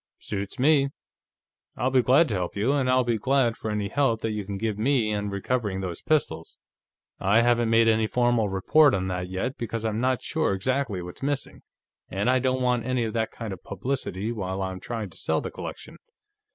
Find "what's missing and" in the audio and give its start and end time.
11.03-12.31